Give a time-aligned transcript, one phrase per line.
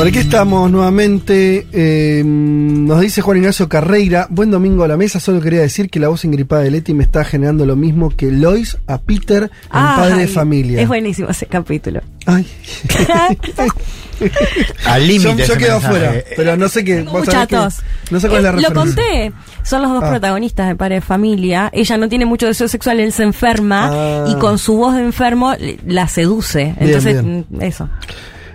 [0.00, 1.66] Bueno, aquí estamos nuevamente.
[1.74, 4.26] eh, nos dice Juan Ignacio Carreira.
[4.30, 5.20] Buen domingo a la mesa.
[5.20, 8.30] Solo quería decir que la voz engripada de Leti me está generando lo mismo que
[8.32, 10.80] Lois a Peter en Padre de Familia.
[10.80, 12.00] Es buenísimo ese capítulo.
[12.24, 12.46] Ay.
[14.86, 15.46] Al límite.
[15.46, 17.02] yo quedo afuera, pero no sé qué.
[17.02, 17.82] vos sabés que- Muchachos.
[18.10, 18.68] no sé cuál es la Eh, referencia.
[18.68, 19.32] Lo conté.
[19.64, 20.08] Son los dos Ah.
[20.10, 21.68] protagonistas de Padre de Familia.
[21.74, 24.24] Ella no tiene mucho deseo sexual, él se enferma Ah.
[24.30, 25.52] y con su voz de enfermo
[25.86, 26.64] la seduce.
[26.64, 27.44] Bien, Entonces, bien.
[27.50, 27.88] mm, eso.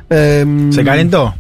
[0.10, 1.34] Em, ¿Se calentó?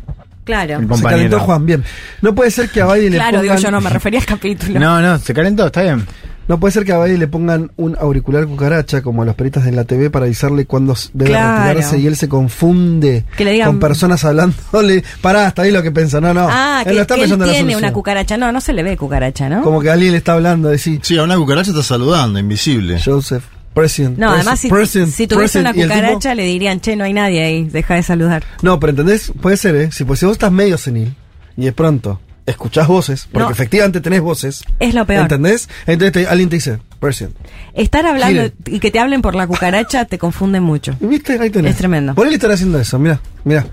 [0.43, 0.79] Claro.
[0.95, 1.83] Se calentó Juan, bien.
[2.21, 3.63] No puede ser que a Baidi le Claro, digo pongan.
[3.63, 4.79] yo, no me refería al capítulo.
[4.79, 6.05] No, no, se calentó, está bien.
[6.47, 9.65] No puede ser que a Baidi le pongan un auricular cucaracha como a los peritas
[9.65, 11.63] de la TV para avisarle cuándo s- debe Claro.
[11.63, 15.03] retirarse y él se confunde Que le digan- con personas hablándole.
[15.21, 16.21] Pará, hasta ahí lo que piensa.
[16.21, 16.47] No, no.
[16.47, 18.37] Ah, él que, está que él en tiene una cucaracha.
[18.37, 19.63] No, no se le ve cucaracha, ¿no?
[19.63, 22.99] Como que alguien le está hablando, decir, Sí, a una cucaracha está saludando, invisible.
[23.03, 23.43] Joseph,
[23.75, 24.17] president.
[24.17, 26.95] No, además si, president, si tuviese una president", y el tipo- cucaracha le dirían, che,
[26.95, 28.43] no hay nadie ahí, deja de saludar.
[28.63, 29.31] no, pero ¿entendés?
[29.39, 29.91] Puede ser, ¿eh?
[29.91, 31.13] Si, pues, si vos estás medio senil
[31.55, 33.51] y de pronto escuchás voces, porque No.
[33.51, 34.63] efectivamente tenés voces.
[34.79, 35.23] Es lo peor.
[35.23, 35.67] ¿Entendés?
[35.87, 37.35] Entonces te- alguien te dice, president.
[37.73, 40.95] Estar hablando y que te hablen por la cucaracha te confunde mucho.
[41.01, 41.39] ¿Y ¿Viste?
[41.39, 41.71] Ahí tenés.
[41.71, 42.13] Es tremendo.
[42.15, 43.65] Por él estar haciendo eso, mira, mira.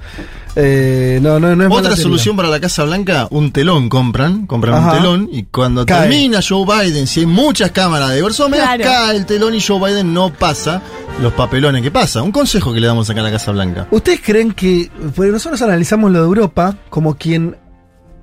[0.54, 2.02] Eh, no, no, no es Otra teoría.
[2.02, 4.92] solución para la Casa Blanca, un telón compran, compran Ajá.
[4.92, 6.00] un telón y cuando Cae.
[6.08, 8.84] termina Joe Biden, si hay muchas cámaras de Versómedas, Claro.
[8.84, 10.82] cae el telón y Joe Biden no pasa
[11.22, 12.22] los papelones que pasa.
[12.22, 13.86] Un consejo que le damos acá a la Casa Blanca.
[13.90, 17.56] ¿Ustedes creen que, porque nosotros analizamos lo de Europa como quien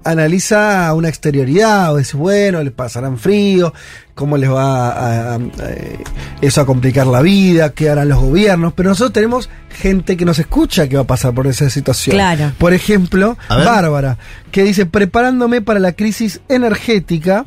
[0.04, 3.74] analiza una exterioridad o dice, bueno, les pasarán frío,
[4.16, 5.40] cómo les va a, a- a-
[5.70, 5.98] eh,
[6.42, 10.40] eso a complicar la vida, qué harán los gobiernos, pero nosotros tenemos gente que nos
[10.40, 12.16] escucha que va a pasar por esa situación.
[12.16, 12.52] Claro.
[12.58, 13.38] Por ejemplo.
[13.50, 14.18] Bárbara,
[14.52, 17.46] que dice, preparándome para la crisis energética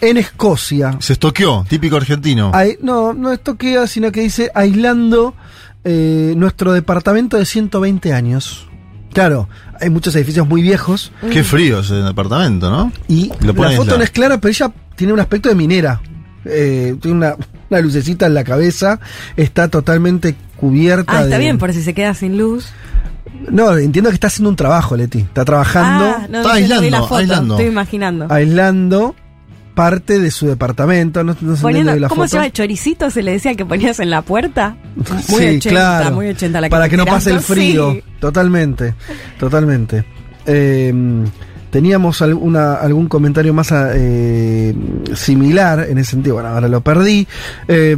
[0.00, 0.96] en Escocia.
[1.00, 2.52] Se estoqueó, típico argentino.
[2.80, 5.34] No, no es toquea, sino que dice aislando
[5.84, 8.68] eh, nuestro departamento de 120 años.
[9.12, 9.48] Claro,
[9.80, 12.92] hay muchos edificios muy viejos Qué frío ese departamento, ¿no?
[13.08, 16.00] y la foto no es clara, pero ella tiene un aspecto de minera.
[16.44, 17.36] Eh, tiene una,
[17.70, 19.00] una lucecita en la cabeza,
[19.36, 21.12] está totalmente cubierta.
[21.18, 22.66] Ah, está de- bien, por si se queda sin luz.
[23.50, 25.18] No, entiendo que está haciendo un trabajo, Leti.
[25.20, 27.54] Está trabajando, Ah, no, Está aislando, la foto, aislando.
[27.54, 28.26] estoy imaginando.
[28.30, 29.14] aislando
[29.78, 31.22] parte de su departamento.
[31.22, 32.30] No, no Poniendo, la ¿Cómo foto.
[32.30, 32.50] se llama?
[32.50, 34.76] ¿Choricito se le decía que ponías en la puerta?
[35.28, 36.16] Muy sí, 80, claro.
[36.16, 37.92] muy 80 la Para que no pase el frío.
[37.92, 38.02] Sí.
[38.18, 38.94] Totalmente,
[39.38, 40.04] totalmente.
[40.46, 40.92] Eh,
[41.70, 44.74] teníamos alguna, algún comentario más eh,
[45.14, 46.34] similar en ese sentido.
[46.34, 47.28] Bueno, ahora lo perdí.
[47.68, 47.96] Eh,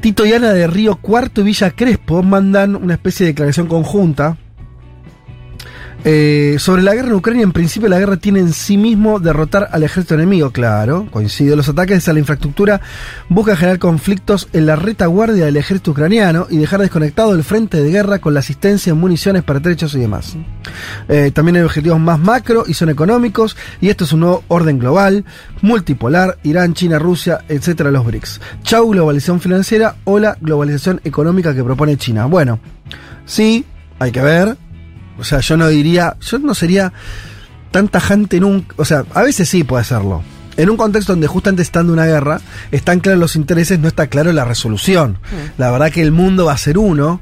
[0.00, 4.36] Tito y Ana de Río Cuarto y Villa Crespo mandan una especie de declaración conjunta.
[6.08, 9.68] Eh, sobre la guerra en Ucrania, en principio la guerra tiene en sí mismo derrotar
[9.72, 11.56] al ejército enemigo, claro, coincide.
[11.56, 12.80] Los ataques a la infraestructura
[13.28, 17.90] buscan generar conflictos en la retaguardia del ejército ucraniano y dejar desconectado el frente de
[17.90, 20.36] guerra con la asistencia en municiones, pertrechos y demás.
[21.08, 24.78] Eh, también hay objetivos más macro y son económicos, y esto es un nuevo orden
[24.78, 25.24] global,
[25.60, 28.40] multipolar, Irán, China, Rusia, etcétera, los BRICS.
[28.62, 32.26] Chau, globalización financiera o la globalización económica que propone China.
[32.26, 32.60] Bueno,
[33.24, 33.64] sí,
[33.98, 34.56] hay que ver.
[35.18, 36.92] O sea, yo no diría, yo no sería
[37.70, 38.66] tan tajante un...
[38.76, 40.22] O sea, a veces sí puede serlo.
[40.56, 42.40] En un contexto donde justamente estando una guerra,
[42.72, 45.18] están claros los intereses, no está claro la resolución.
[45.58, 47.20] La verdad que el mundo va a ser uno,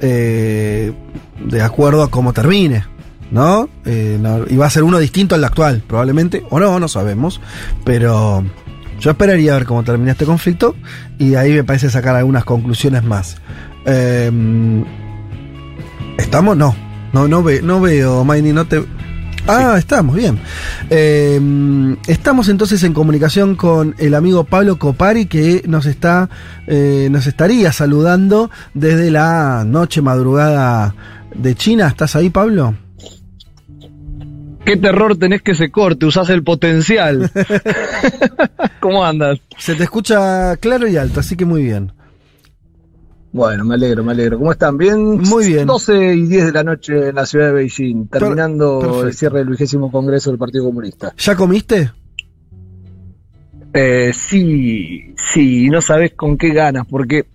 [0.00, 0.92] eh,
[1.44, 2.84] de acuerdo a cómo termine.
[3.30, 3.68] ¿No?
[3.84, 7.40] Eh, no- Y va a ser uno distinto al actual, probablemente, o no, no sabemos.
[7.84, 8.44] Pero
[9.00, 10.76] yo esperaría ver cómo termina este conflicto
[11.18, 13.36] y de ahí me parece sacar algunas conclusiones más.
[13.84, 14.30] Eh,
[16.18, 16.56] ¿Estamos?
[16.56, 16.74] No.
[17.16, 18.84] No, no, ve, no veo, Maini, no te...
[19.48, 20.38] Ah, estamos, bien.
[20.90, 21.40] Eh,
[22.08, 26.28] estamos entonces en comunicación con el amigo Pablo Copari que nos está,
[26.66, 30.94] eh, nos estaría saludando desde la noche madrugada
[31.34, 31.86] de China.
[31.86, 32.74] ¿Estás ahí, Pablo?
[34.66, 36.04] ¿Qué terror tenés que se corte?
[36.04, 37.30] Usás el potencial.
[38.80, 39.38] ¿Cómo andas?
[39.56, 41.95] Se te escucha claro y alto, así que muy bien.
[43.36, 44.38] Bueno, me alegro, me alegro.
[44.38, 44.78] ¿Cómo están?
[44.78, 45.18] ¿Bien?
[45.18, 45.66] Muy bien.
[45.66, 49.06] 12 y 10 de la noche en la ciudad de Beijing, terminando perfecto.
[49.06, 51.12] el cierre del vigésimo Congreso del Partido Comunista.
[51.18, 51.92] ¿Ya comiste?
[53.74, 57.26] Eh, sí, sí, no sabes con qué ganas, porque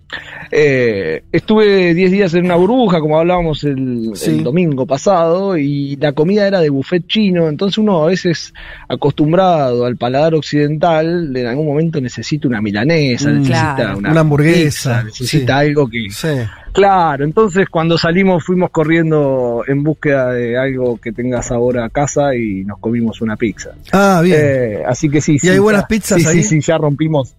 [0.50, 4.30] eh, estuve 10 días en una burbuja, como hablábamos el, Sí.
[4.30, 8.52] el domingo pasado, y la comida era de buffet chino, entonces uno a veces
[8.88, 13.98] acostumbrado al paladar occidental, en algún momento necesita una milanesa, Mm, necesita claro.
[13.98, 15.66] una, Una hamburguesa, pizza, necesita sí.
[15.68, 16.06] algo que...
[16.10, 16.28] Sí.
[16.72, 22.34] Claro, entonces cuando salimos fuimos corriendo en búsqueda de algo que tenga sabor a casa
[22.34, 23.70] y nos comimos una pizza.
[23.92, 24.38] Ah, bien.
[24.42, 25.48] Eh, así que sí, ¿Y sí.
[25.50, 26.42] hay buenas pizzas sí, ahí?
[26.42, 27.34] Sí, sí, ya rompimos.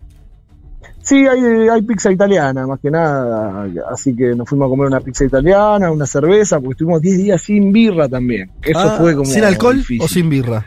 [1.02, 3.68] Sí, hay, hay pizza italiana, más que nada.
[3.92, 7.42] Así que nos fuimos a comer una pizza italiana, una cerveza, porque estuvimos 10 días
[7.42, 8.50] sin birra también.
[8.62, 9.26] Eso Ah, fue como.
[9.26, 10.02] ¿Sin alcohol difícil.
[10.02, 10.66] o sin birra?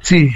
[0.00, 0.30] Sí.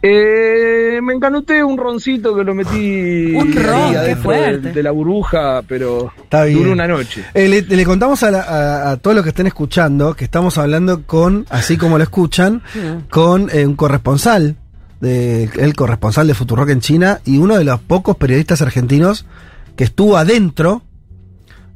[0.00, 4.68] Eh, me encanuté un roncito que lo metí Un ron, qué fuerte.
[4.68, 6.58] de, de la burbuja, pero Está bien.
[6.58, 7.24] duró una noche.
[7.34, 10.56] Eh, le, le contamos a, la- a- a todos los que estén escuchando que estamos
[10.56, 12.62] hablando con, así como lo escuchan,
[13.10, 14.56] con eh, un corresponsal,
[15.00, 19.26] de, el corresponsal de Futurock en China y uno de los pocos periodistas argentinos
[19.76, 20.82] que estuvo adentro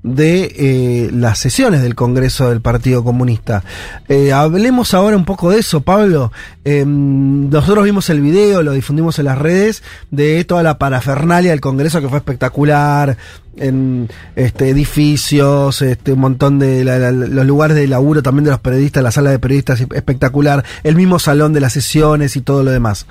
[0.02, 3.62] de eh, las sesiones del Congreso del Partido Comunista.
[4.08, 6.32] Eh, hablemos ahora un poco de eso, Pablo.
[6.64, 11.60] Eh, nosotros vimos el video, lo difundimos en las redes, de toda la parafernalia del
[11.60, 13.16] Congreso que fue espectacular,
[13.56, 19.02] en este, edificios, este, un montón de los lugares de laburo también de los periodistas,
[19.02, 23.06] la sala de periodistas espectacular, el mismo salón de las sesiones y todo lo demás.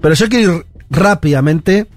[0.00, 1.88] Pero yo quiero ir rápidamente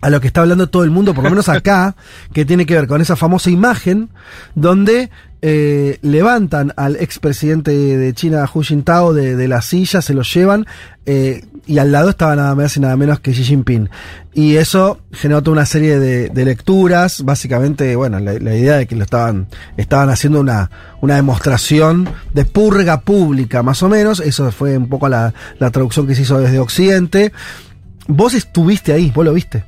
[0.00, 1.96] a lo que está hablando todo el mundo, por lo menos acá,
[2.32, 4.10] que tiene que ver con esa famosa imagen
[4.54, 5.10] donde
[5.42, 10.66] eh, levantan al expresidente de China, Hu Jintao, de, de la silla, se lo llevan,
[11.04, 13.90] eh, y al lado estaba nada más y nada menos que Xi Jinping.
[14.32, 18.86] Y eso generó toda una serie de, de lecturas, básicamente, bueno, la, la idea de
[18.86, 20.70] que lo estaban, estaban haciendo una,
[21.00, 26.06] una demostración de purga pública, más o menos, eso fue un poco la, la traducción
[26.06, 27.32] que se hizo desde Occidente.
[28.08, 29.64] Vos estuviste ahí, vos lo viste.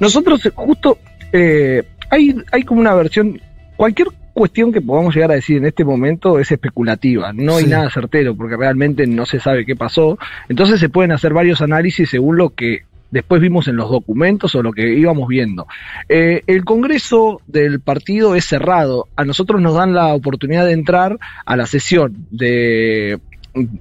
[0.00, 0.98] Nosotros eh, justo
[1.32, 3.40] eh, hay, hay como una versión,
[3.76, 7.70] cualquier cuestión que podamos llegar a decir en este momento es especulativa, no hay Sí.
[7.70, 10.18] nada certero porque realmente no se sabe qué pasó,
[10.48, 12.80] entonces se pueden hacer varios análisis según lo que
[13.10, 15.66] después vimos en los documentos o lo que íbamos viendo.
[16.08, 21.16] Eh, el Congreso del partido es cerrado, a nosotros nos dan la oportunidad de entrar
[21.46, 23.18] a la sesión de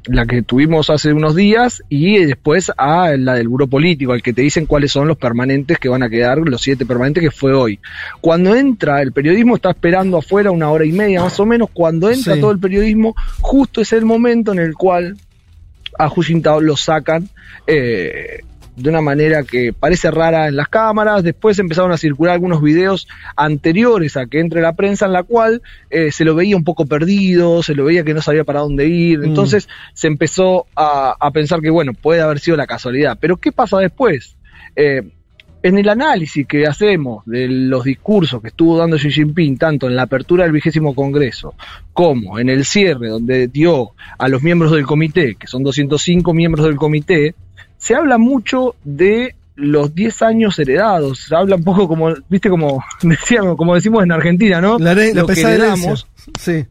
[0.06, 4.33] la que tuvimos hace unos días y después a la del Buró Político, al que
[4.33, 7.54] te dicen cuáles son los permanentes que van a quedar, los siete permanentes que fue
[7.54, 7.80] hoy.
[8.22, 12.10] Cuando entra, el periodismo está esperando afuera una hora y media más o menos, cuando
[12.10, 12.42] entra Sí.
[12.42, 15.18] todo el periodismo, justo es el momento en el cual
[15.98, 17.30] a Hu Jintao lo sacan
[17.68, 18.42] eh,
[18.75, 21.24] de una manera que parece rara en las cámaras.
[21.24, 25.62] Después empezaron a circular algunos videos anteriores a que entre la prensa en la cual
[25.89, 28.88] eh, se lo veía un poco perdido, se lo veía que no sabía para dónde
[28.88, 29.19] ir.
[29.19, 29.25] Mm.
[29.25, 33.18] Entonces se empezó a, a pensar que, bueno, puede haber sido la casualidad.
[33.19, 34.36] Pero ¿qué pasa después?
[34.75, 35.04] Eh,
[35.66, 39.95] en el análisis que hacemos de los discursos que estuvo dando Xi Jinping, tanto en
[39.95, 41.56] la apertura del vigésimo Congreso
[41.92, 46.68] como en el cierre, donde dio a los miembros del comité, que son 205 miembros
[46.68, 47.33] del comité,
[47.77, 52.83] se habla mucho de los 10 años heredados, se habla un poco como, viste, como
[53.01, 54.77] decíamos, como decimos en Argentina, ¿no?
[54.77, 56.07] La, Lo que heredamos,
[56.39, 56.66] Sí.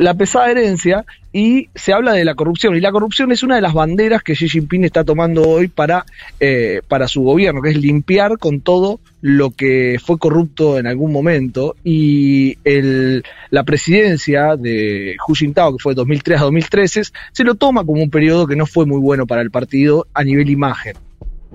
[0.00, 2.74] La pesada herencia y se habla de la corrupción.
[2.74, 6.06] Y la corrupción es una de las banderas que Xi Jinping está tomando hoy para,
[6.40, 11.12] eh, para su gobierno, que es limpiar con todo lo que fue corrupto en algún
[11.12, 11.76] momento.
[11.84, 17.02] Y el, la presidencia de Hu Jintao, que fue de 2003 a 2013,
[17.32, 20.24] se lo toma como un periodo que no fue muy bueno para el partido a
[20.24, 20.94] nivel imagen.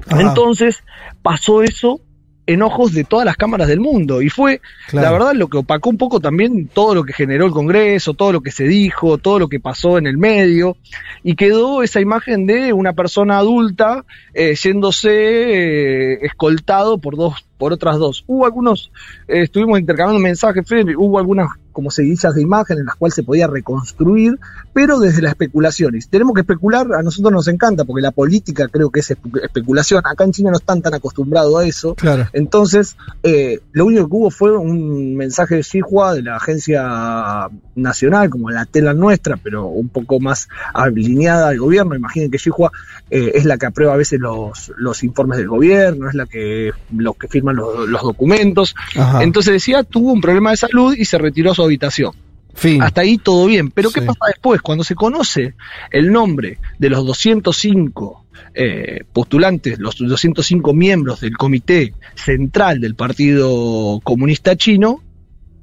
[0.08, 0.84] Ajá, Entonces
[1.24, 2.00] pasó eso
[2.48, 5.06] en ojos de todas las cámaras del mundo y fue claro.
[5.06, 8.32] la verdad lo que opacó un poco también todo lo que generó el Congreso, todo
[8.32, 10.78] lo que se dijo, todo lo que pasó en el medio
[11.24, 17.74] y quedó esa imagen de una persona adulta eh, yéndose eh, escoltado por dos por
[17.74, 18.24] otras dos.
[18.28, 18.92] Hubo algunos,
[19.28, 23.22] eh, estuvimos intercambiando mensajes, Fede, hubo algunas como seguillas de imagen en las cuales se
[23.24, 24.40] podía reconstruir,
[24.74, 25.96] pero desde la especulación.
[25.96, 29.12] Y si tenemos que especular, a nosotros nos encanta, porque la política creo que es
[29.12, 30.02] espe- especulación.
[30.06, 31.94] Acá en China no están tan acostumbrados a eso.
[31.96, 32.28] Claro.
[32.32, 38.30] Entonces, eh, lo único que hubo fue un mensaje de Xinhua de la agencia nacional,
[38.30, 41.94] como la tela nuestra, pero un poco más alineada al gobierno.
[41.94, 42.72] Imaginen que Xinhua
[43.10, 46.72] eh, es la que aprueba a veces los, los informes del gobierno, es la que
[46.96, 48.76] los que firman los, los documentos.
[48.96, 49.22] Ajá.
[49.24, 52.12] Entonces decía, tuvo un problema de salud y se retiró a su habitación.
[52.58, 52.82] fin.
[52.82, 53.70] Hasta ahí todo bien.
[53.70, 54.06] Pero ¿qué Sí.
[54.08, 54.62] pasa después?
[54.62, 55.56] Cuando se conoce
[55.92, 64.00] el nombre de los 205 eh, postulantes, los 205 miembros del comité central del Partido
[64.04, 65.02] Comunista Chino,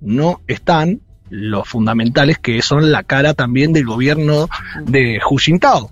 [0.02, 4.48] no están los fundamentales que son la cara también del gobierno
[4.84, 5.90] de Hu Jintao,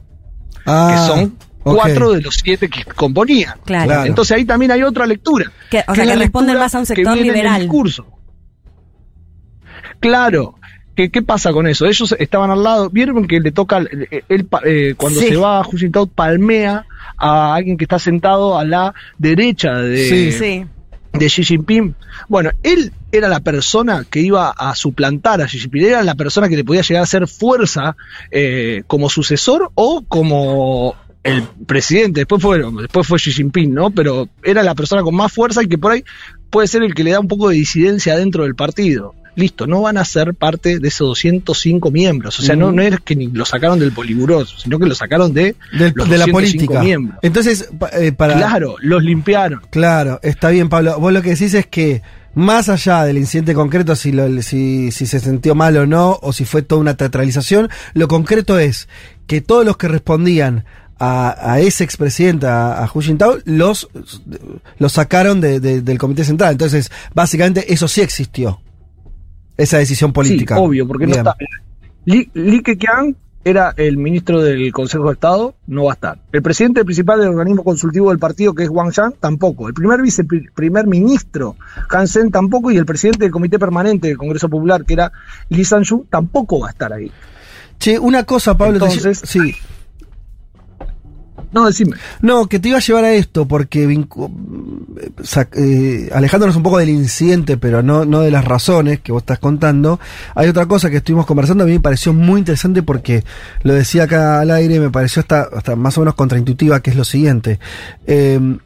[0.67, 1.77] Ah, que son Ok.
[1.77, 3.55] cuatro de los siete que componían.
[3.65, 4.05] Claro.
[4.05, 5.51] Entonces ahí también hay otra lectura.
[5.71, 7.61] Que- o sea, que responden más a un que sector viene en el liberal.
[7.63, 8.07] discurso.
[10.01, 10.55] Claro.
[10.97, 11.87] ¿Qué, ¿Qué pasa con eso?
[11.87, 13.81] Ellos estaban al lado, vieron que le toca,
[14.11, 15.29] eh, él, pa- eh, cuando Sí.
[15.29, 16.85] se va a Hu Jintao palmea
[17.17, 20.33] a alguien que está sentado a la derecha de, Sí.
[20.33, 20.65] Sí.
[21.13, 21.95] de Xi Jinping.
[22.29, 26.49] Bueno, él era la persona que iba a suplantar a Xi Jinping, era la persona
[26.49, 27.97] que le podía llegar a hacer fuerza
[28.31, 32.21] eh, como sucesor o como el presidente.
[32.23, 33.91] Después fue, después fue Xi Jinping, ¿no?
[33.91, 36.05] Pero era la persona con más fuerza y que por ahí
[36.51, 39.15] puede ser el que le da un poco de disidencia dentro del partido.
[39.41, 42.39] Listo, no van a ser parte de esos 205 miembros.
[42.39, 45.33] O sea, no, no es que ni lo sacaron del poliburoso, sino que lo sacaron
[45.33, 46.83] de, Del- los de la 205 política.
[46.83, 47.19] miembros.
[47.23, 48.35] Entonces, eh, para.
[48.37, 49.63] Claro, los limpiaron.
[49.71, 50.99] Claro, está bien, Pablo.
[51.01, 52.03] Vos lo que decís es que
[52.35, 56.33] más allá del incidente concreto, si, lo, si, si se sintió mal o no, o
[56.33, 58.89] si fue toda una teatralización, lo concreto es
[59.27, 60.65] que todos los que respondían
[60.99, 63.89] a, a ese expresidente, a, a Hu Jintao, los,
[64.79, 66.53] los sacaron de- de- del Comité Central.
[66.53, 68.61] Entonces, básicamente, eso sí existió.
[69.63, 70.57] Esa decisión política.
[70.57, 71.23] Sí, obvio, porque Bien.
[71.25, 71.45] no está.
[72.05, 73.15] Li, Li Keqiang
[73.45, 76.19] era el ministro del Consejo de Estado, no va a estar.
[76.33, 79.69] El presidente principal del organismo consultivo del partido, que es Wang Yang, tampoco.
[79.69, 81.57] El primer viceprimer ministro,
[81.91, 82.71] Han Sen, tampoco.
[82.71, 85.11] Y el presidente del Comité Permanente del Congreso Popular, que era
[85.49, 87.11] Li Sanju, tampoco va a estar ahí.
[87.79, 88.79] Che, una cosa, Pablo.
[88.79, 89.55] te- Entonces- sí.
[91.53, 91.97] No, decime.
[92.21, 95.13] No, que te iba a llevar a esto, porque eh,
[95.57, 99.41] eh, alejándonos un poco del incidente, pero no, no de las razones que vos estás
[99.41, 99.99] contando,
[100.35, 103.25] hay otra cosa que estuvimos conversando, a mí me pareció muy interesante porque
[103.63, 106.97] lo decía acá al aire, me pareció hasta, hasta más o menos contraintuitiva, que es
[106.97, 107.59] lo siguiente.
[108.07, 108.59] Eh,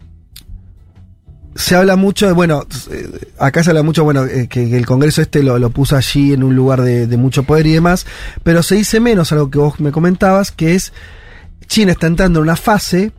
[1.55, 5.43] se habla mucho de, bueno, eh, acá se habla mucho, bueno, que, el Congreso este
[5.43, 8.07] lo, lo puso allí en un lugar de, de mucho poder y demás,
[8.43, 10.93] pero se dice menos algo que vos me comentabas, que es
[11.67, 13.13] China está entrando en una fase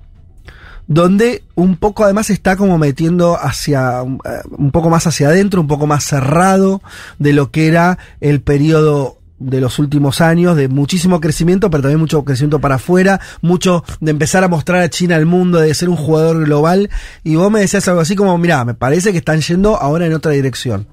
[0.87, 5.61] donde un poco además está como metiendo hacia un eh, un poco más hacia adentro,
[5.61, 6.81] un poco más cerrado
[7.17, 11.99] de lo que era el periodo de los últimos años, de muchísimo crecimiento, pero también
[11.99, 15.89] mucho crecimiento para afuera, mucho de empezar a mostrar a China al mundo, de ser
[15.89, 16.89] un jugador global.
[17.23, 20.13] Y vos me decías algo así como, mirá, me parece que están yendo ahora en
[20.13, 20.87] otra dirección.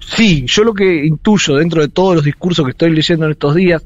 [0.00, 3.54] Sí, yo lo que intuyo dentro de todos los discursos que estoy leyendo en estos
[3.54, 3.84] días,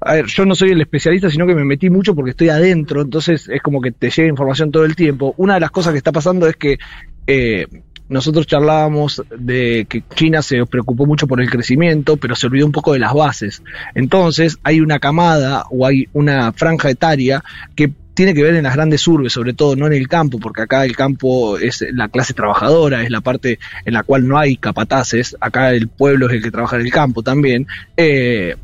[0.00, 3.02] a ver, yo no soy el especialista, sino que me metí mucho porque estoy adentro,
[3.02, 5.34] entonces es como que te llega información todo el tiempo.
[5.36, 6.78] Una de las cosas que está pasando es que
[7.26, 7.66] eh,
[8.08, 12.72] nosotros charlábamos de que China se preocupó mucho por el crecimiento, pero se olvidó un
[12.72, 13.62] poco de las bases.
[13.94, 17.42] Entonces hay una camada o hay una franja etaria
[17.74, 20.62] que tiene que ver en las grandes urbes, sobre todo no en el campo, porque
[20.62, 24.56] acá el campo es la clase trabajadora, es la parte en la cual no hay
[24.56, 27.66] capataces, acá el pueblo es el que trabaja en el campo también.
[27.94, 28.56] Eh,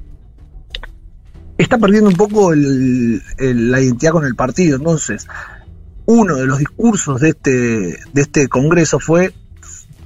[1.62, 4.76] está perdiendo un poco el- la identidad con el partido.
[4.76, 5.26] Entonces,
[6.06, 9.32] uno de los discursos de este, de este congreso fue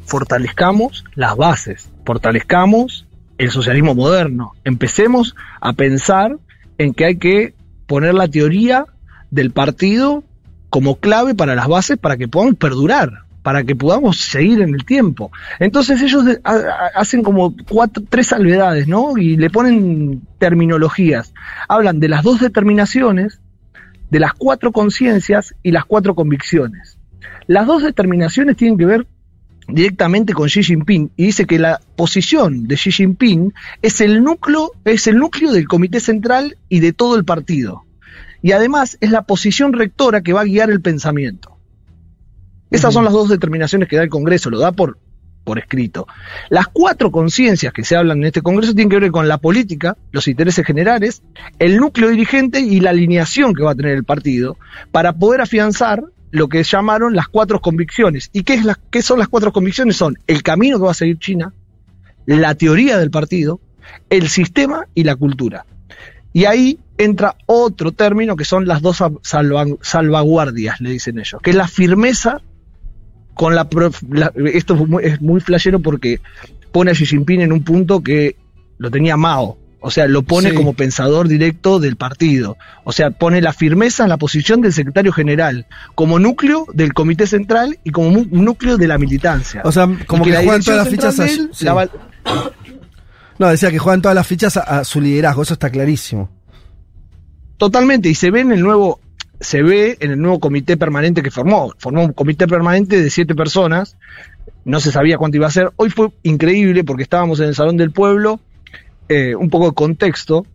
[0.05, 3.07] fortalezcamos las bases, fortalezcamos
[3.39, 6.39] el socialismo moderno, empecemos a pensar
[6.79, 7.55] en que hay que
[7.87, 8.87] poner la teoría
[9.31, 10.23] del partido
[10.71, 14.85] como clave para las bases para que podamos perdurar, para que podamos seguir en el
[14.85, 15.31] tiempo.
[15.61, 16.25] Entonces ellos
[16.97, 19.17] hacen como cuatro, tres salvedades, ¿no?
[19.17, 21.33] Y le ponen terminologías.
[21.69, 23.39] Hablan de las dos determinaciones,
[24.11, 26.99] de las cuatro conciencias y las cuatro convicciones.
[27.47, 29.07] Las dos determinaciones tienen que ver
[29.69, 34.73] directamente con Xi Jinping y dice que la posición de Xi Jinping es el núcleo,
[34.85, 37.85] es el núcleo del comité central y de todo el partido.
[38.43, 41.56] Y además es la posición rectora que va a guiar el pensamiento.
[42.71, 44.99] Esas son las dos determinaciones que da el Congreso, lo da por,
[45.45, 46.07] por escrito.
[46.51, 49.97] Las cuatro conciencias que se hablan en este Congreso tienen que ver con la política,
[50.11, 51.23] los intereses generales,
[51.59, 54.57] el núcleo dirigente y la alineación que va a tener el partido
[54.91, 58.31] para poder afianzar lo que llamaron las cuatro convicciones.
[58.33, 59.97] ¿Y qué, es las, qué son las cuatro convicciones?
[59.97, 61.53] Son el camino que va a seguir China,
[62.27, 63.61] la teoría del partido,
[64.11, 65.65] el sistema y la cultura.
[66.33, 71.51] Y ahí entra otro término que son las dos salva- salvaguardias, le dicen ellos, que
[71.51, 72.43] es la firmeza
[73.37, 73.69] con la,
[74.11, 76.21] la- esto es muy, es muy flashero porque
[76.73, 78.35] pone a Xi Jinping en un punto que
[78.79, 79.57] lo tenía Mao.
[79.79, 80.57] O sea, lo pone Sí.
[80.57, 82.57] como pensador directo del partido.
[82.83, 87.27] O sea, pone la firmeza en la posición del secretario general, como núcleo del comité
[87.29, 89.61] central y como núcleo de la militancia.
[89.65, 91.65] O sea, como que la juegan todas las fichas a- de él sí.
[91.67, 91.91] la va-
[93.39, 96.31] No, decía que juegan todas las fichas a, a su liderazgo, eso está clarísimo.
[97.59, 98.99] Totalmente, y se ve en el nuevo,
[99.41, 101.73] se ve en el nuevo comité permanente que formó.
[101.79, 103.97] Formó un comité permanente de siete personas,
[104.65, 105.71] no se sabía cuánto iba a ser.
[105.77, 108.41] Hoy fue increíble porque estábamos en el Salón del Pueblo,
[109.09, 110.47] eh, un poco de contexto.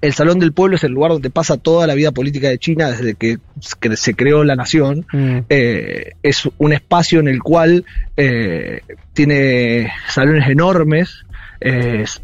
[0.00, 2.90] el Salón del Pueblo es el lugar donde pasa toda la vida política de China
[2.90, 5.06] desde que se creó la nación.
[5.12, 5.38] Mm.
[5.48, 7.84] Eh, es un espacio en el cual
[8.16, 8.80] eh,
[9.12, 11.24] tiene salones enormes,
[11.60, 12.20] es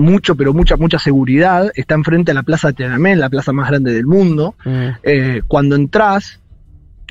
[0.00, 1.70] mucho, pero mucha, mucha seguridad.
[1.74, 4.54] Está enfrente a la Plaza Tiananmen, la plaza más grande del mundo.
[4.64, 4.86] Mm.
[5.02, 6.38] Eh, cuando entras,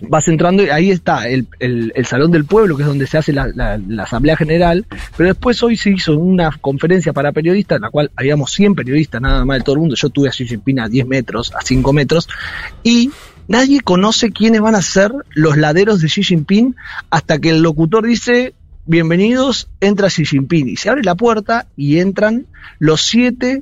[0.02, 3.18] vas entrando y ahí está el, el- el Salón del Pueblo, que es donde se
[3.18, 4.86] hace la, la- la Asamblea General,
[5.18, 9.22] pero después hoy se hizo una conferencia para periodistas, en la cual habíamos 100 periodistas
[9.22, 11.62] nada más de todo el mundo, yo tuve a Xi Jinping a 10 metros, a
[11.62, 12.30] 5 metros,
[12.82, 13.12] y
[13.50, 16.76] nadie conoce quiénes van a ser los laderos de Xi Jinping
[17.10, 18.54] hasta que el locutor dice...
[18.94, 20.68] Bienvenidos, entra Xi Jinping.
[20.68, 22.48] Y se abre la puerta y entran
[22.80, 23.62] los siete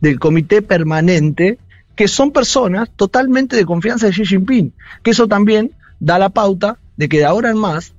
[0.00, 1.60] del comité permanente,
[1.94, 4.72] que son personas totalmente de confianza de Xi Jinping.
[5.04, 7.92] Que eso también da la pauta de que de ahora en más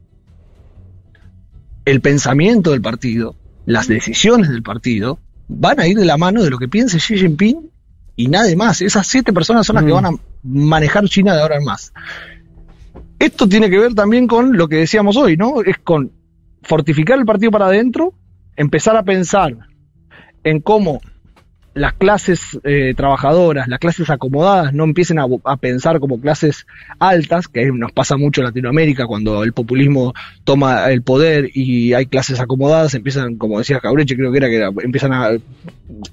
[1.86, 5.18] el pensamiento del partido, las decisiones del partido,
[5.48, 7.72] van a ir de la mano de lo que piense Xi Jinping
[8.18, 8.82] y nadie más.
[8.82, 9.96] Esas siete personas son las que Mm.
[9.96, 11.94] van a manejar China de ahora en más.
[13.18, 15.62] Esto tiene que ver también con lo que decíamos hoy, ¿no?
[15.62, 16.12] Es con
[16.66, 18.14] fortificar el partido para adentro,
[18.56, 19.56] empezar a pensar
[20.44, 21.00] en cómo
[21.74, 26.66] las clases eh, trabajadoras, las clases acomodadas, no empiecen a, a pensar como clases
[27.00, 30.14] altas, que nos pasa mucho en Latinoamérica cuando el populismo
[30.46, 34.56] toma el poder y hay clases acomodadas, empiezan, como decía Cabreche, creo que era que
[34.56, 35.42] era- empiezan a eh,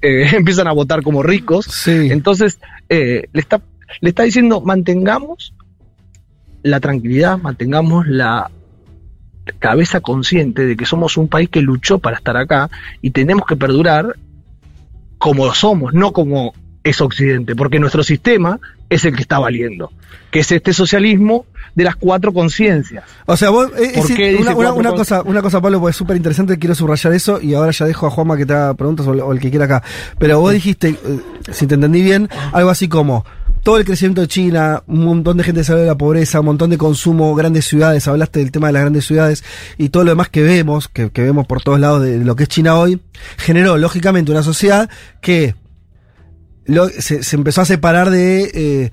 [0.33, 1.65] empiezan a votar como ricos.
[1.65, 2.09] Sí.
[2.11, 3.61] Entonces, eh, le, está,
[4.01, 5.53] le está diciendo, mantengamos
[6.61, 8.51] la tranquilidad, mantengamos la
[9.59, 12.69] cabeza consciente de que somos un país que luchó para estar acá
[13.01, 14.15] y tenemos que perdurar
[15.17, 18.59] como somos, no como es Occidente, porque nuestro sistema
[18.89, 19.91] es el que está valiendo,
[20.31, 21.45] que es este socialismo
[21.75, 23.03] de las cuatro conciencias.
[23.25, 25.91] O sea, vos, eh, ¿Por es qué decir, dice una, cosa, una cosa, Pablo, porque
[25.91, 28.73] es súper interesante, quiero subrayar eso y ahora ya dejo a Juanma que te haga
[28.75, 29.81] preguntas o, el- o el que quiera acá.
[30.19, 31.19] Pero vos dijiste, eh,
[31.51, 33.25] si te entendí bien, algo así como
[33.63, 36.69] todo el crecimiento de China, un montón de gente salió de la pobreza, un montón
[36.69, 39.43] de consumo, grandes ciudades, hablaste del tema de las grandes ciudades
[39.77, 42.43] y todo lo demás que vemos, que, que vemos por todos lados de lo que
[42.43, 42.99] es China hoy,
[43.37, 44.89] generó lógicamente una sociedad
[45.21, 45.55] que
[46.99, 48.91] se, se empezó a separar de, eh,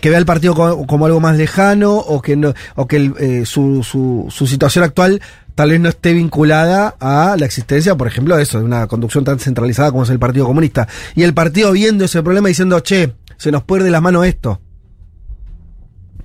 [0.00, 3.14] que vea el partido como, como algo más lejano o que no o que el,
[3.18, 5.20] eh, su, su, su situación actual
[5.54, 9.24] tal vez no esté vinculada a la existencia, por ejemplo, de eso, de una conducción
[9.24, 10.88] tan centralizada como es el Partido Comunista.
[11.14, 14.60] Y el partido viendo ese problema diciendo, che, se nos puede de las manos esto.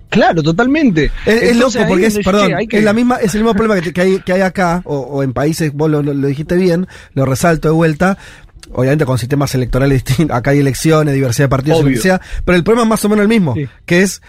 [0.10, 1.12] Claro, totalmente.
[1.26, 3.92] Es, loco porque es perdón, che, que- es la misma, es el mismo problema que,
[3.92, 7.26] que hay, que hay acá, o, o en países, vos lo, lo- dijiste bien, lo
[7.26, 8.18] resalto de vuelta,
[8.72, 12.56] obviamente con sistemas electorales distintos, acá hay elecciones, diversidad de partidos, lo que sea, pero
[12.56, 13.68] el problema es más o menos el mismo, Sí.
[13.86, 14.22] que es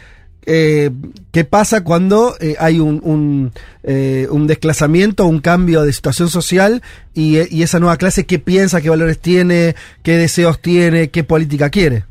[0.46, 0.90] eh,
[1.33, 6.83] qué pasa cuando eh, hay un, un, eh, un desclasamiento, un cambio de situación social
[7.14, 11.24] y, eh, y esa nueva clase qué piensa, qué valores tiene, qué deseos tiene, qué
[11.24, 12.05] política quiere.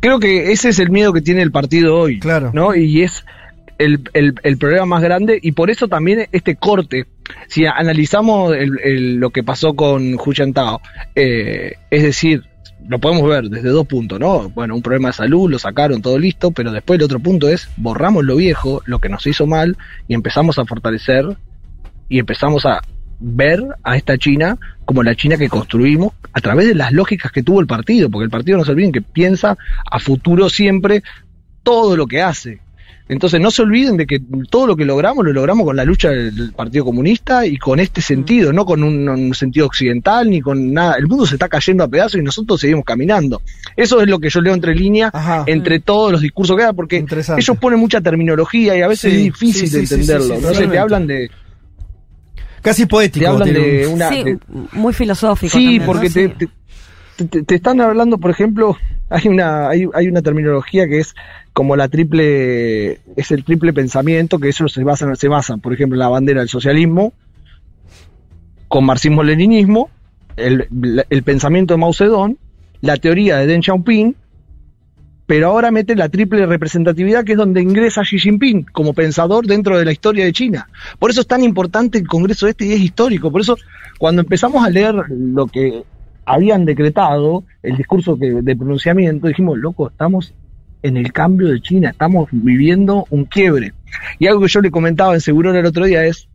[0.00, 2.20] creo que ese es el miedo que tiene el partido hoy.
[2.20, 2.50] Claro.
[2.54, 2.74] ¿no?
[2.74, 3.24] Y es
[3.78, 7.06] el, el- el problema más grande y por eso también este corte.
[7.48, 10.32] Si analizamos el- lo que pasó con Hu
[11.14, 12.44] eh, es decir,
[12.88, 14.48] lo podemos ver desde dos puntos, ¿no?
[14.50, 17.68] Bueno, un problema de salud, lo sacaron, todo listo, pero después el otro punto es
[17.76, 19.76] borramos lo viejo, lo que nos hizo mal,
[20.08, 21.36] y empezamos a fortalecer
[22.08, 22.80] y empezamos a
[23.18, 27.42] ver a esta China como la China que construimos a través de las lógicas que
[27.42, 29.56] tuvo el partido, porque el partido no se olviden que piensa
[29.90, 31.02] a futuro siempre
[31.62, 32.60] todo lo que hace.
[33.08, 36.10] Entonces no se olviden de que todo lo que logramos lo logramos con la lucha
[36.10, 40.72] del, Partido Comunista y con este sentido, no con un, un sentido occidental ni con
[40.72, 40.96] nada.
[40.98, 43.42] El mundo se está cayendo a pedazos y nosotros seguimos caminando.
[43.76, 45.12] Eso es lo que yo leo entre líneas,
[45.46, 47.04] entre todos los discursos que da, porque
[47.38, 50.34] ellos ponen mucha terminología y a veces Sí, es difícil sí, de sí, entenderlo.
[50.34, 51.30] sí, sí, no sé, te hablan de,
[52.62, 53.22] Casi poético.
[53.24, 54.38] te hablan de un- una, sí, de-
[54.72, 55.56] muy filosófico.
[55.56, 55.86] Sí, también, ¿no?
[55.86, 56.34] porque te, Sí.
[56.38, 56.48] te,
[57.24, 58.76] te- están hablando, por ejemplo,
[59.10, 61.14] hay una, hay, hay una terminología que es
[61.52, 65.96] como la triple, es el triple pensamiento, que eso se basa, se basa, por ejemplo,
[65.96, 67.12] en la bandera del socialismo,
[68.68, 69.90] con marxismo-leninismo,
[70.36, 70.66] el,
[71.08, 72.36] el pensamiento de Mao Zedong,
[72.82, 74.14] la teoría de Deng Xiaoping,
[75.26, 79.76] pero ahora mete la triple representatividad, que es donde ingresa Xi Jinping como pensador dentro
[79.78, 80.68] de la historia de China.
[81.00, 83.32] Por eso es tan importante el Congreso este y es histórico.
[83.32, 83.56] Por eso,
[83.98, 85.82] cuando empezamos a leer lo que
[86.26, 90.34] habían decretado, el discurso que, de pronunciamiento, dijimos, loco, estamos
[90.82, 93.72] en el cambio de China, estamos viviendo un quiebre.
[94.18, 96.28] Y algo que yo le comentaba en Seguro el otro día es,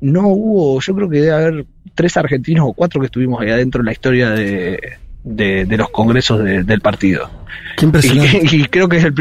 [0.00, 3.80] no hubo, yo creo que debe haber tres argentinos o cuatro que estuvimos ahí adentro
[3.80, 4.78] en la historia de,
[5.28, 7.28] de, de los congresos de- del partido.
[7.76, 8.40] Qué impresionante.
[8.44, 9.14] Y, y creo que es el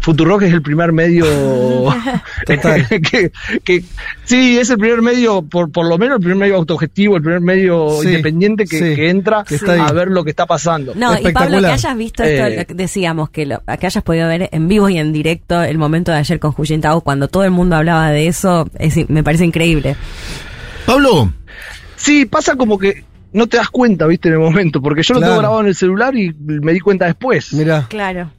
[0.00, 1.24] Futurock es el primer medio
[2.46, 2.86] Total.
[3.10, 3.32] que,
[3.64, 3.82] que-
[4.24, 7.40] sí, es el primer medio, por, por lo menos el primer medio autogestivo, el primer
[7.40, 9.80] medio Sí, independiente que, sí, que entra que está ahí.
[9.84, 10.94] a ver lo que está pasando.
[10.94, 12.66] No, y Pablo, que hayas visto esto, Eh.
[12.72, 16.18] decíamos, que, lo, que hayas podido ver en vivo y en directo el momento de
[16.18, 19.96] ayer con Hu Jintao, cuando todo el mundo hablaba de eso, es- me parece increíble.
[20.86, 21.32] Pablo,
[21.96, 25.20] Sí, pasa como que no te das cuenta, viste, en el momento, porque yo lo
[25.20, 27.52] tengo grabado en el celular y me di cuenta después.
[27.52, 28.30] Mira, Claro.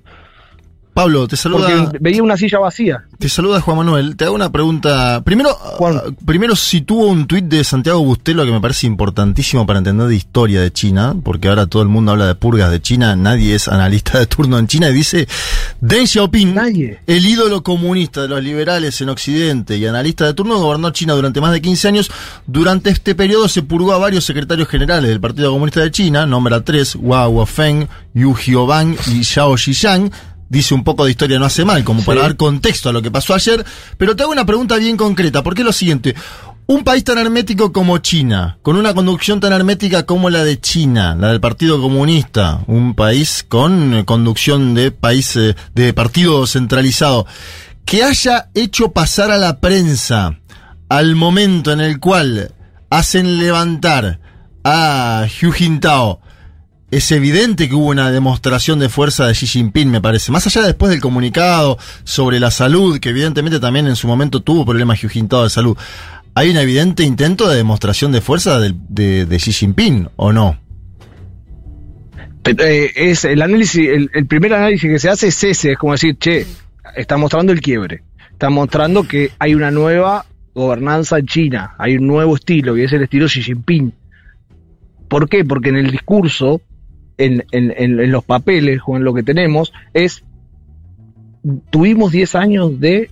[0.94, 1.70] Pablo, te saluda.
[1.86, 3.06] Porque veía una silla vacía.
[3.18, 4.18] Te saluda Juan Manuel.
[4.18, 5.22] Te hago una pregunta.
[5.24, 5.98] Primero, Juan.
[5.98, 10.16] ah, primero sitúo un tuit de Santiago Bustelo que me parece importantísimo para entender de
[10.16, 13.68] historia de China, porque ahora todo el mundo habla de purgas de China, nadie es
[13.68, 15.28] analista de turno en China, y dice,
[15.80, 17.00] Deng Xiaoping, Nadie.
[17.08, 21.40] el ídolo comunista de los liberales en Occidente y analista de turno, gobernó China durante
[21.40, 22.12] más de 15 años.
[22.48, 26.62] Durante este periodo se purgó a varios secretarios generales del Partido Comunista de China, nombra
[26.64, 30.12] tres, Hua Guofeng, Yu Jiobang y Xiao Xiyang.
[30.52, 33.10] Dice un poco de historia no hace mal, como para dar contexto a lo que
[33.10, 33.66] pasó ayer.
[33.98, 35.44] Pero te hago una pregunta bien concreta.
[35.44, 36.14] ¿Por qué lo siguiente?
[36.68, 41.16] Un país tan hermético como China, con una conducción tan hermética como la de China,
[41.18, 45.40] la del Partido Comunista, un país con eh, conducción de país
[45.74, 47.26] de partido centralizado,
[47.86, 50.38] que haya hecho pasar a la prensa
[50.90, 52.54] al momento en el cual
[52.90, 54.20] hacen levantar
[54.66, 56.20] a Hu Jintao
[56.92, 60.32] es evidente que hubo una demostración de fuerza de Xi Jinping, me parece.
[60.32, 64.66] Más allá después del comunicado sobre la salud, que evidentemente también en su momento tuvo
[64.66, 65.78] problemas Xi Jinping de salud.
[66.36, 70.60] ¿Hay un evidente intento de demostración de fuerza de, Xi Jinping o no?
[72.46, 76.18] Eh, es el análisis, el primer análisis que se hace es ese, es como decir,
[76.18, 76.46] che,
[76.96, 82.08] está mostrando el quiebre, está mostrando que hay una nueva gobernanza en China, hay un
[82.08, 83.94] nuevo estilo, y es el estilo Xi Jinping.
[85.08, 85.46] ¿Por qué?
[85.46, 86.62] Porque en el discurso,
[87.18, 90.24] en, en- en- los papeles o en lo que tenemos, es,
[91.70, 93.10] tuvimos 10 años de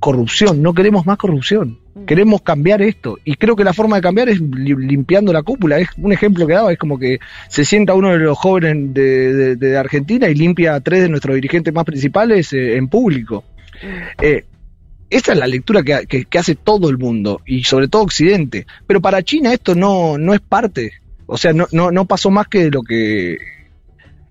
[0.00, 1.78] corrupción, no queremos más corrupción.
[2.06, 3.18] Queremos cambiar esto.
[3.24, 5.78] Y creo que la forma de cambiar es li- limpiando la cúpula.
[5.78, 7.18] Es un ejemplo que daba, es como que
[7.48, 11.08] se sienta uno de los jóvenes de, de- de Argentina y limpia a tres de
[11.10, 13.44] nuestros dirigentes más principales eh, en público.
[14.20, 14.46] Eh,
[15.10, 18.66] esa es la lectura que, que- que hace todo el mundo, y sobre todo Occidente.
[18.86, 20.92] Pero para China esto no, no es parte.
[21.26, 23.38] O sea, no, no, no pasó más que lo que...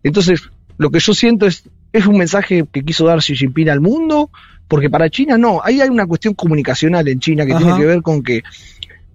[0.03, 0.41] Entonces,
[0.77, 4.29] lo que yo siento es, es un mensaje que quiso dar Xi Jinping al mundo,
[4.67, 5.61] porque para China no.
[5.63, 7.63] Ahí hay una cuestión comunicacional en China que Ajá.
[7.63, 8.43] tiene que ver con que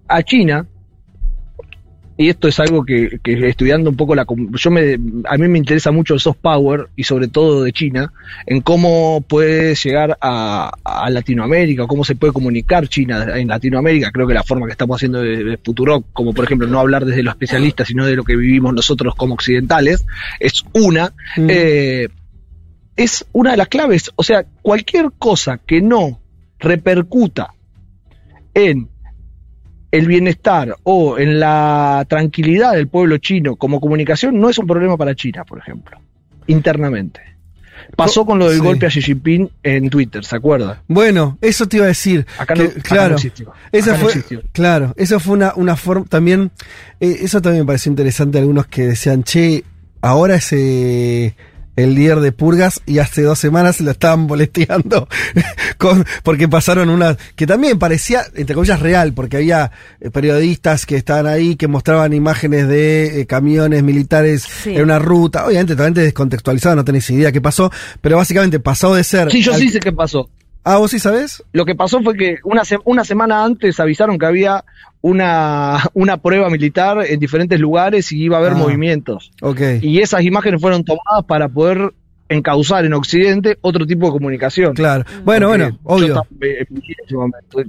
[0.07, 0.65] a China,
[2.17, 5.57] y esto es algo que, que estudiando un poco la yo me a mí me
[5.57, 8.11] interesa mucho el soft power y sobre todo de China
[8.45, 14.27] en cómo puede llegar a, a Latinoamérica cómo se puede comunicar China en Latinoamérica creo
[14.27, 17.23] que la forma que estamos haciendo de, de Futurock como por ejemplo no hablar desde
[17.23, 20.05] los especialistas sino de lo que vivimos nosotros como occidentales
[20.39, 21.47] es una Mm.
[21.49, 22.07] eh,
[22.95, 24.11] es una de las claves.
[24.15, 26.19] O sea, cualquier cosa que no
[26.59, 27.53] repercuta
[28.53, 28.89] en
[29.91, 34.97] el bienestar o en la tranquilidad del pueblo chino como comunicación no es un problema
[34.97, 35.97] para China, por ejemplo,
[36.47, 37.21] internamente.
[37.95, 38.63] Pasó con lo del Sí.
[38.65, 40.83] golpe a Xi Jinping en Twitter, ¿se acuerda?
[40.87, 42.25] bueno, eso te iba a decir.
[42.37, 43.53] Acá que- no, acá claro, no existió.
[43.71, 44.41] Esa Acá no fue, existió.
[44.51, 46.51] claro, eso fue una, una forma también,
[46.99, 49.63] eh, eso también me pareció interesante algunos que decían, che,
[50.01, 51.33] ahora es eh,
[51.77, 55.07] el líder de Purgas y hace dos semanas lo estaban molesteando
[55.77, 60.97] con, porque pasaron una, que también parecía, entre comillas, real, porque había eh, periodistas que
[60.97, 64.75] estaban ahí que mostraban imágenes de eh, camiones militares Sí.
[64.75, 69.03] en una ruta, obviamente totalmente descontextualizado, no tenés idea qué pasó, pero básicamente pasó de
[69.03, 69.31] ser...
[69.31, 70.29] Sí, yo al- sí sé qué pasó.
[70.69, 71.43] Ah, vos sí sabés?
[71.53, 74.65] Lo que pasó fue que una, se- una semana antes avisaron que había
[75.01, 78.55] una, una prueba militar en diferentes lugares y iba a haber Ah.
[78.57, 79.31] movimientos.
[79.41, 79.61] Ok.
[79.81, 81.93] Y esas imágenes fueron tomadas para poder
[82.29, 84.73] encauzar en Occidente otro tipo de comunicación.
[84.73, 85.05] Claro.
[85.23, 86.07] Bueno, Porque bueno, yo obvio.
[86.07, 87.63] estaba en ese momento.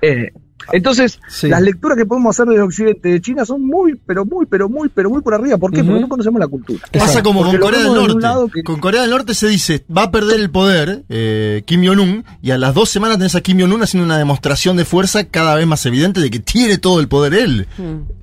[0.00, 0.30] Eh,
[0.72, 1.48] entonces, Sí.
[1.48, 4.88] las lecturas que podemos hacer de Occidente de China son muy, pero muy, pero muy,
[4.88, 5.58] pero muy por arriba.
[5.58, 5.82] ¿Por qué?
[5.82, 6.80] Porque no conocemos la cultura.
[6.92, 7.22] Pasa Exacto.
[7.30, 8.50] como Porque con Corea del de Norte.
[8.54, 12.24] que- Con Corea del Norte se dice, va a perder el poder eh, Kim Jong-un,
[12.42, 15.54] y a las dos semanas tenés a Kim Jong-un haciendo una demostración de fuerza cada
[15.54, 17.66] vez más evidente de que tiene todo el poder él.
[17.78, 18.21] Mm.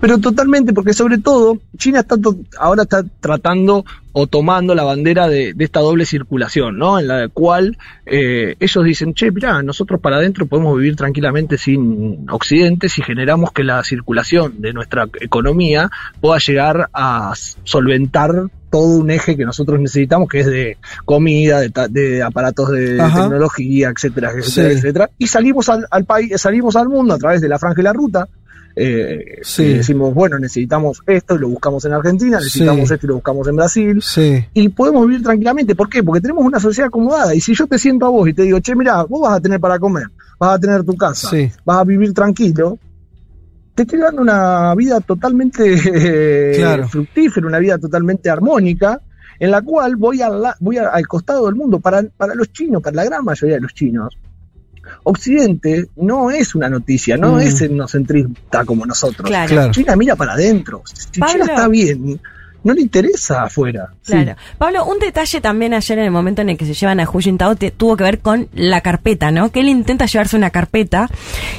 [0.00, 5.26] Pero totalmente, porque sobre todo China está to- ahora está tratando o tomando la bandera
[5.28, 6.98] de, de esta doble circulación, ¿no?
[7.00, 12.26] En la cual eh, ellos dicen, che, mirá, nosotros para adentro podemos vivir tranquilamente sin
[12.30, 17.32] Occidente si generamos que la circulación de nuestra economía pueda llegar a
[17.64, 18.30] solventar
[18.70, 23.00] todo un eje que nosotros necesitamos, que es de comida, de, ta- de aparatos de
[23.00, 23.22] Ajá.
[23.22, 24.78] tecnología, etcétera, etcétera, Sí.
[24.78, 25.10] etcétera.
[25.18, 27.92] Y salimos al, al país, salimos al mundo a través de la franja y la
[27.92, 28.28] ruta,
[28.80, 29.62] eh, Sí.
[29.64, 32.94] y decimos, bueno, necesitamos esto y lo buscamos en Argentina, necesitamos Sí.
[32.94, 34.44] esto y lo buscamos en Brasil, Sí.
[34.54, 35.74] y podemos vivir tranquilamente.
[35.74, 36.02] ¿Por qué?
[36.02, 37.34] Porque tenemos una sociedad acomodada.
[37.34, 39.40] Y si yo te siento a vos y te digo, che, mira, vos vas a
[39.40, 40.04] tener para comer,
[40.38, 41.30] vas a tener tu casa,
[41.64, 42.78] vas a vivir tranquilo,
[43.74, 46.88] te estoy dando una vida totalmente eh, Claro.
[46.88, 49.00] fructífera, una vida totalmente armónica,
[49.40, 51.78] en la cual voy, al la- voy al costado del mundo.
[51.78, 54.16] Para, para los chinos, para la gran mayoría de los chinos,
[55.04, 57.40] Occidente no es una noticia, no Mm.
[57.40, 59.28] es etnocentrista como nosotros.
[59.28, 59.48] Claro.
[59.48, 59.72] Claro.
[59.72, 60.82] China mira para adentro.
[60.84, 61.32] Si Pablo.
[61.44, 62.20] China está bien,
[62.64, 63.88] no le interesa afuera.
[64.04, 64.34] Claro.
[64.58, 67.20] Pablo, un detalle también ayer en el momento en el que se llevan a Hu
[67.20, 69.50] Jintao te- tuvo que ver con la carpeta, ¿no?
[69.52, 71.08] Que él intenta llevarse una carpeta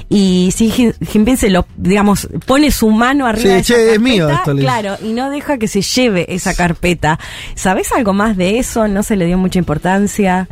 [0.09, 3.73] y si Jin- Jinping se lo, digamos, pone su mano arriba Sí, de esa che,
[3.75, 7.17] carpeta, es mío esto, claro, y no deja que se lleve esa carpeta.
[7.55, 8.87] ¿Sabés algo más de eso?
[8.89, 10.49] ¿No se le dio mucha importancia?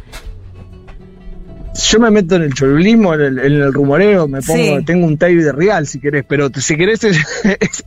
[1.80, 4.86] Yo me meto en el cholulismo, en el, en el rumoreo, me pongo, Sí.
[4.86, 7.18] tengo un tape de real si querés, pero si querés, es-
[7.60, 7.86] es-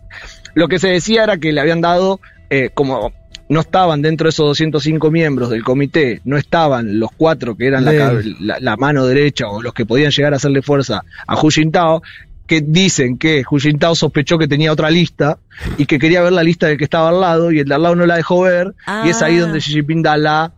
[0.55, 3.13] lo que se decía era que le habían dado, eh, como
[3.49, 7.85] no estaban dentro de esos 205 miembros del comité, no estaban los cuatro que eran
[7.85, 7.93] la,
[8.41, 12.03] la- la mano derecha o los que podían llegar a hacerle fuerza a Hu Jintao,
[12.47, 15.39] que dicen que Hu Jintao sospechó que tenía otra lista
[15.79, 17.83] y que quería ver la lista del que estaba al lado y el de al
[17.83, 18.73] lado no la dejó ver
[19.05, 19.41] y es ahí Ah.
[19.43, 20.53] donde Xi Jinping da la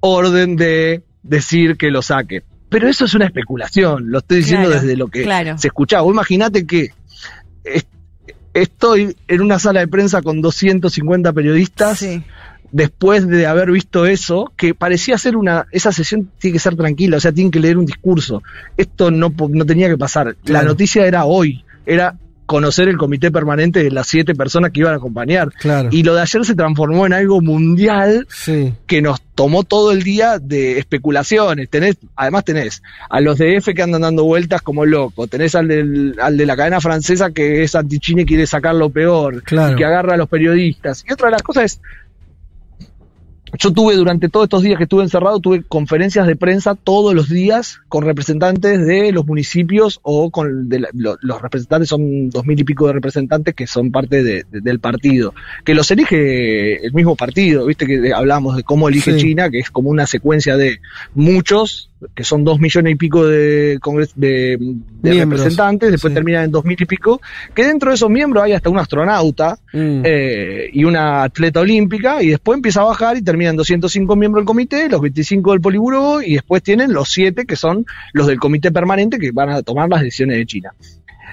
[0.00, 2.42] orden de decir que lo saque.
[2.70, 5.58] Pero eso es una especulación, lo estoy diciendo Claro, desde lo que claro.
[5.58, 6.02] se escuchaba.
[6.02, 6.90] Vos imaginate que
[7.64, 7.86] es-
[8.54, 12.22] estoy en una sala de prensa con 250 periodistas Sí.
[12.72, 17.16] después de haber visto eso, que parecía ser una, esa sesión tiene que ser tranquila,
[17.16, 18.42] o sea, tienen que leer un discurso.
[18.76, 20.36] Esto no, po- no tenía que pasar.
[20.44, 22.14] La noticia era hoy, era
[22.50, 25.52] conocer el comité permanente de las siete personas que iban a acompañar.
[25.52, 25.88] Claro.
[25.92, 28.74] Y lo de ayer se transformó en algo mundial Sí.
[28.88, 31.70] que nos tomó todo el día de especulaciones.
[31.70, 35.68] Tenés, además tenés a los de F que andan dando vueltas como locos, tenés al,
[35.68, 39.74] del, al de la cadena francesa que es antichina y quiere sacar lo peor, Claro.
[39.74, 41.04] y que agarra a los periodistas.
[41.08, 41.80] Y otra de las cosas es,
[43.58, 47.28] yo tuve durante todos estos días que estuve encerrado, tuve conferencias de prensa todos los
[47.28, 52.46] días con representantes de los municipios o con de la- lo- los representantes, son dos
[52.46, 55.34] mil y pico de representantes que son parte de- de- del partido,
[55.64, 59.18] que los elige el mismo partido, viste que de- hablamos de cómo elige Sí.
[59.18, 60.80] China, que es como una secuencia de
[61.14, 65.40] muchos, que son dos millones y pico de, congres- de, de Miembros.
[65.40, 66.14] representantes, después Sí.
[66.14, 67.20] terminan en dos mil y pico,
[67.54, 70.02] que dentro de esos miembros hay hasta un astronauta, Mm.
[70.04, 74.46] eh, y una atleta olímpica, y después empieza a bajar y terminan 205 miembros del
[74.46, 78.70] comité, los 25 del Poliburo, y después tienen los 7 que son los del comité
[78.72, 80.74] permanente que van a tomar las decisiones de China.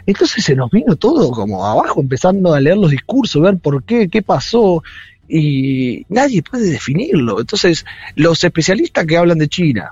[0.05, 4.07] Entonces se nos vino todo como abajo, empezando a leer los discursos, ver por qué,
[4.09, 4.83] qué pasó,
[5.27, 7.39] y nadie puede definirlo.
[7.41, 9.91] Entonces, los especialistas que hablan de China,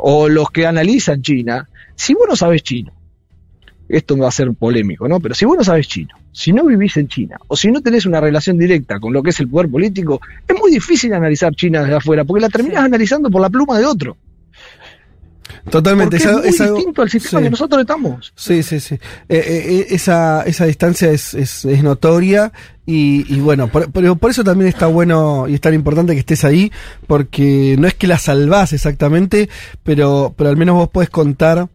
[0.00, 2.92] o los que analizan China, si vos no sabes chino,
[3.88, 5.18] esto va a ser polémico, ¿no?
[5.18, 8.06] Pero si vos no sabes chino, si no vivís en China, o si no tenés
[8.06, 11.80] una relación directa con lo que es el poder político, es muy difícil analizar China
[11.82, 12.86] desde afuera, porque la terminás Sí.
[12.86, 14.16] analizando por la pluma de otro.
[15.70, 16.16] Totalmente.
[16.18, 17.44] Porque Es, algo- es muy es algo- distinto al sistema sí.
[17.44, 18.32] que nosotros estamos.
[18.36, 18.94] Sí, sí, sí.
[18.94, 22.52] Eh, eh, eh, esa, esa distancia es, es, es notoria
[22.86, 26.20] y, y bueno, por, pero por eso también está bueno y es tan importante que
[26.20, 26.72] estés ahí,
[27.06, 29.48] porque no es que la salvás exactamente,
[29.82, 31.68] pero, pero al menos vos podés contar,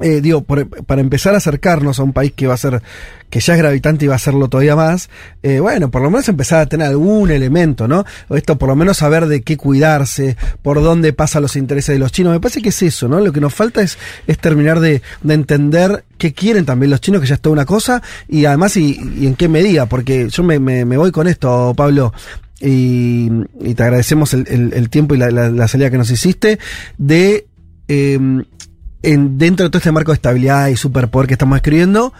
[0.00, 2.82] eh, digo, por- para empezar a acercarnos a un país que va a ser,
[3.28, 5.08] que ya es gravitante y va a serlo todavía más,
[5.42, 8.04] eh, bueno, por lo menos empezar a tener algún elemento, ¿no?
[8.30, 12.12] Esto, por lo menos saber de qué cuidarse, por dónde pasan los intereses de los
[12.12, 12.32] chinos.
[12.32, 13.20] Me parece que es eso, ¿no?
[13.20, 17.20] Lo que nos falta es, es terminar de, de entender qué quieren también los chinos,
[17.20, 20.42] que ya es toda una cosa, y además y, y en qué medida, porque yo
[20.42, 22.12] me, me, me voy con esto, Pablo.
[22.62, 26.10] Y, y te agradecemos el, el- el tiempo y la, la- la salida que nos
[26.10, 26.58] hiciste
[26.98, 27.46] de
[27.88, 28.18] eh,
[29.02, 32.12] en, dentro de todo este marco de estabilidad y superpoder que estamos escribiendo,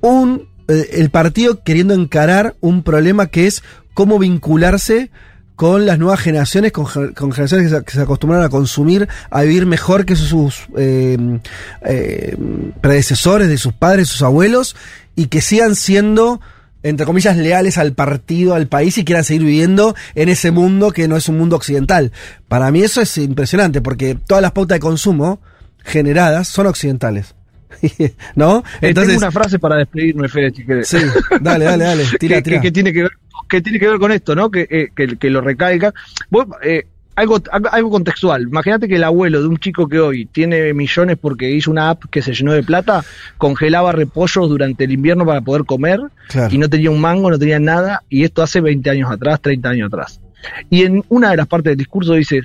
[0.00, 3.62] un, eh, el partido queriendo encarar un problema que es
[3.94, 5.10] cómo vincularse
[5.56, 9.42] con las nuevas generaciones, con, ge- con generaciones que se, que acostumbraron a consumir, a
[9.42, 11.40] vivir mejor que sus eh,
[11.84, 12.36] eh,
[12.80, 14.76] predecesores, de sus padres, sus abuelos,
[15.16, 16.40] y que sigan siendo,
[16.84, 21.08] entre comillas, leales al partido, al país, y quieran seguir viviendo en ese mundo que
[21.08, 22.12] no es un mundo occidental.
[22.46, 25.40] Para mí eso es impresionante, porque todas las pautas de consumo
[25.84, 27.34] generadas son occidentales.
[28.34, 28.58] ¿No?
[28.80, 30.88] Eh, Entonces, tengo una frase para despedirme, Fede, si querés.
[30.88, 30.98] sí,
[31.40, 32.56] dale, dale, dale, tira, que, tira.
[32.60, 33.10] que- que tiene que ver
[33.48, 34.50] que tiene que ver con esto, ¿no?
[34.50, 35.94] Que, eh, que, que lo recalca.
[36.28, 38.42] Vos, eh, algo, algo- algo contextual.
[38.42, 42.02] Imagínate que el abuelo de un chico que hoy tiene millones porque hizo una app
[42.10, 43.02] que se llenó de plata,
[43.38, 46.54] congelaba repollos durante el invierno para poder comer Claro.
[46.54, 49.68] y no tenía un mango, no tenía nada, y esto hace 20 años atrás, 30
[49.70, 50.20] años atrás.
[50.68, 52.42] Y en una de las partes del discurso dice,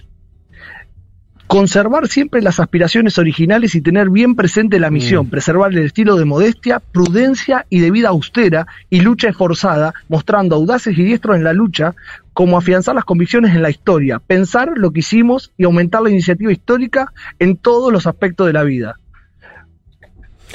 [1.54, 6.26] conservar siempre las aspiraciones originales y tener bien presente la misión, preservar el estilo de
[6.26, 11.54] modestia, prudencia y de vida austera y lucha esforzada, mostrando audaces y diestros en la
[11.54, 11.94] lucha,
[12.34, 16.52] como afianzar las convicciones en la historia, pensar lo que hicimos y aumentar la iniciativa
[16.52, 18.96] histórica en todos los aspectos de la vida.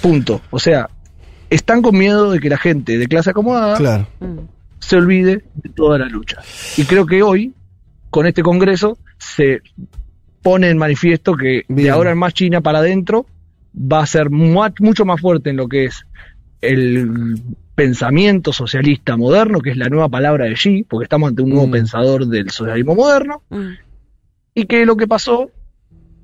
[0.03, 0.41] Punto.
[0.51, 0.91] O sea,
[1.49, 4.09] están con miedo de que la gente de clase acomodada Claro.
[4.19, 4.49] Mm.
[4.81, 6.43] se olvide de toda la lucha.
[6.77, 7.55] Y creo que hoy,
[8.11, 9.63] con este Congreso, se
[10.43, 13.27] pone en manifiesto que de ahora en más China para adentro
[13.77, 16.05] va a ser mu- mucho más fuerte en lo que es
[16.61, 17.41] el
[17.75, 21.69] pensamiento socialista moderno, que es la nueva palabra de Xi, porque estamos ante un nuevo
[21.69, 21.73] Mm.
[21.73, 23.69] pensador del socialismo moderno, Mm.
[24.55, 25.51] y que lo que pasó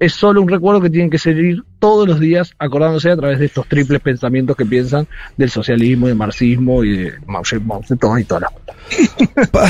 [0.00, 3.46] es solo un recuerdo que tienen que seguir todos los días acordándose a través de
[3.46, 5.06] estos triples pensamientos que piensan
[5.36, 9.50] del socialismo, del marxismo y de Mao Zedong y todas las cosas.
[9.50, 9.68] Pa-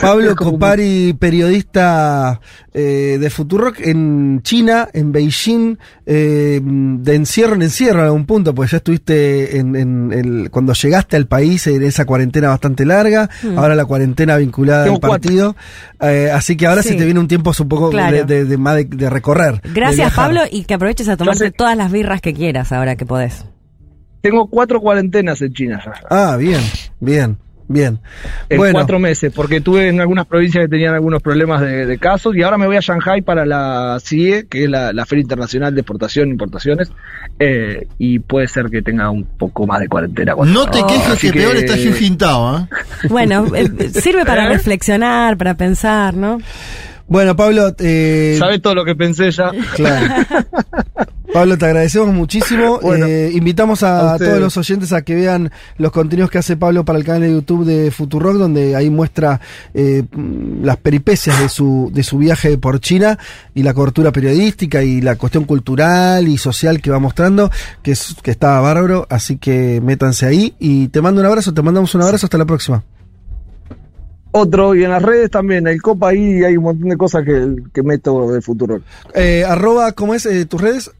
[0.00, 2.40] Pablo Copari, periodista
[2.72, 5.76] eh, de Futurock en China, en Beijing,
[6.06, 10.72] eh, de encierro en encierro en algún punto, pues ya estuviste en, en el, cuando
[10.72, 13.58] llegaste al país en esa cuarentena bastante larga, Mm.
[13.58, 15.56] ahora la cuarentena vinculada Tengo al partido,
[16.00, 16.90] eh, así que ahora Sí.
[16.90, 18.16] se te viene un tiempo un poco Claro.
[18.16, 19.60] de, de- de- más de- de recorrer.
[19.74, 20.12] Gracias.
[20.14, 23.44] Pablo, y que aproveches a tomarte todas las birras que quieras ahora que podés.
[24.20, 25.92] Tengo cuatro cuarentenas en China ya.
[26.10, 26.60] Ah, bien,
[27.00, 27.38] bien,
[27.68, 28.00] bien.
[28.50, 31.98] En bueno, cuatro meses, porque estuve en algunas provincias que tenían algunos problemas de, de
[31.98, 35.22] casos y ahora me voy a Shanghai para la CIE, que es la, la Feria
[35.22, 36.92] Internacional de Exportación e Importaciones,
[37.38, 40.34] eh, y puede ser que tenga un poco más de cuarentena.
[40.34, 42.68] cuando- No te quejes Así que, peor está Jintao, ¿eh?
[43.08, 44.48] Bueno, eh, sirve para ¿Eh?
[44.50, 46.40] reflexionar, para pensar, ¿no?
[47.10, 49.50] Bueno, Pablo, eh, ¿Sabes todo lo que pensé ya?
[49.74, 50.14] Claro.
[51.32, 52.78] Pablo, te agradecemos muchísimo.
[52.90, 56.84] Bueno, Eh, invitamos a, todos los oyentes a que vean los contenidos que hace Pablo
[56.84, 59.40] para el canal de YouTube de Futurock, donde ahí muestra
[59.74, 60.04] eh,
[60.62, 63.18] las peripecias de su, de su viaje por China
[63.54, 67.50] y la cobertura periodística y la cuestión cultural y social que va mostrando,
[67.82, 69.08] que, es, que está bárbaro.
[69.10, 72.46] Así que métanse ahí y te mando un abrazo, te mandamos un abrazo, hasta la
[72.46, 72.84] próxima.
[74.32, 77.56] Otro, y en las redes también, el Copa ahí hay un montón de cosas que,
[77.72, 78.80] que meto de futuro.
[79.14, 80.90] Eh, arroba, ¿cómo es eh, tus redes?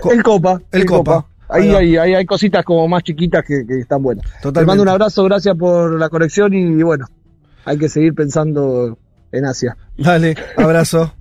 [0.00, 0.60] Co- el Copa.
[0.72, 1.26] el Copa.
[1.48, 4.24] Ahí Ahí ahí hay cositas como más chiquitas que, que están buenas.
[4.24, 4.66] Te Totalmente.
[4.66, 7.06] mando un abrazo, gracias por la conexión y bueno,
[7.64, 8.98] hay que seguir pensando
[9.32, 9.76] en Asia.
[9.96, 11.14] Dale, abrazo.